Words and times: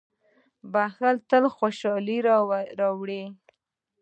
•بښل 0.73 1.15
تل 1.29 1.43
خوشالي 1.55 2.17
راوړي. 2.79 3.23